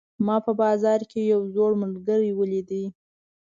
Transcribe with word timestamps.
ما 0.25 0.35
په 0.45 0.51
بازار 0.61 0.99
کې 1.11 1.21
یو 1.31 1.41
زوړ 1.53 1.71
ملګری 1.83 2.31
ولید 2.35 2.69